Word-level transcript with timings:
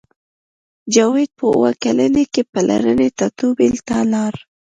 جاوید 0.93 1.31
په 1.39 1.45
اوه 1.55 1.71
کلنۍ 1.83 2.25
کې 2.33 2.41
پلرني 2.51 3.09
ټاټوبي 3.17 3.67
ته 3.87 3.97
لاړ 4.13 4.33